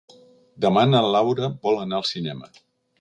Demà 0.65 0.85
na 0.93 1.01
Laura 1.17 1.51
vol 1.67 1.79
anar 1.83 2.01
al 2.01 2.09
cinema. 2.13 2.51